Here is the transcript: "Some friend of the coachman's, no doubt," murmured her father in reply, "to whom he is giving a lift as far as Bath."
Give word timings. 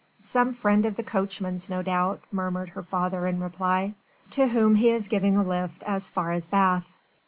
"Some 0.19 0.53
friend 0.55 0.83
of 0.87 0.95
the 0.95 1.03
coachman's, 1.03 1.69
no 1.69 1.83
doubt," 1.83 2.21
murmured 2.31 2.69
her 2.69 2.81
father 2.81 3.27
in 3.27 3.39
reply, 3.39 3.93
"to 4.31 4.47
whom 4.47 4.73
he 4.73 4.89
is 4.89 5.07
giving 5.07 5.37
a 5.37 5.43
lift 5.43 5.83
as 5.83 6.09
far 6.09 6.31
as 6.31 6.47
Bath." 6.47 6.91